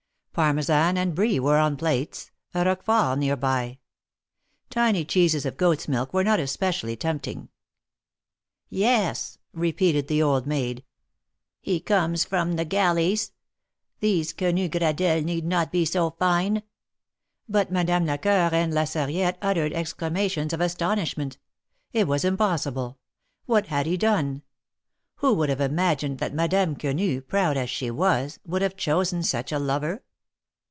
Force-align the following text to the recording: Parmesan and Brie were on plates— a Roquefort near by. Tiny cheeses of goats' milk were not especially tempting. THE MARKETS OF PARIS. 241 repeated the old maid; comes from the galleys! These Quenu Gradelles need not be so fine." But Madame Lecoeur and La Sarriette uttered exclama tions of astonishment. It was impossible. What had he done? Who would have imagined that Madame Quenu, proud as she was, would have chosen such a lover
Parmesan 0.33 0.97
and 0.97 1.13
Brie 1.13 1.41
were 1.41 1.57
on 1.57 1.75
plates— 1.75 2.31
a 2.53 2.63
Roquefort 2.63 3.17
near 3.19 3.35
by. 3.35 3.79
Tiny 4.69 5.03
cheeses 5.03 5.45
of 5.45 5.57
goats' 5.57 5.89
milk 5.89 6.13
were 6.13 6.23
not 6.23 6.39
especially 6.39 6.95
tempting. 6.95 7.49
THE 8.69 8.83
MARKETS 8.85 8.95
OF 8.95 8.95
PARIS. 8.95 9.39
241 9.53 9.67
repeated 9.67 10.07
the 10.07 10.23
old 10.23 10.47
maid; 10.47 10.83
comes 11.85 12.23
from 12.23 12.53
the 12.53 12.63
galleys! 12.63 13.33
These 13.99 14.31
Quenu 14.31 14.69
Gradelles 14.69 15.25
need 15.25 15.43
not 15.43 15.69
be 15.69 15.83
so 15.83 16.11
fine." 16.11 16.63
But 17.49 17.69
Madame 17.69 18.05
Lecoeur 18.05 18.53
and 18.55 18.73
La 18.73 18.85
Sarriette 18.85 19.37
uttered 19.41 19.73
exclama 19.73 20.31
tions 20.31 20.53
of 20.53 20.61
astonishment. 20.61 21.39
It 21.91 22.07
was 22.07 22.23
impossible. 22.23 22.97
What 23.47 23.67
had 23.67 23.85
he 23.85 23.97
done? 23.97 24.43
Who 25.15 25.33
would 25.33 25.49
have 25.49 25.59
imagined 25.61 26.19
that 26.19 26.33
Madame 26.33 26.77
Quenu, 26.77 27.19
proud 27.19 27.57
as 27.57 27.69
she 27.69 27.91
was, 27.91 28.39
would 28.47 28.61
have 28.61 28.77
chosen 28.77 29.23
such 29.23 29.51
a 29.51 29.59
lover 29.59 30.03